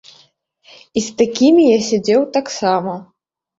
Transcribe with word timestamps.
І 1.01 1.03
з 1.09 1.13
такімі 1.19 1.67
я 1.67 1.77
сядзеў 1.91 2.27
таксама. 2.41 2.99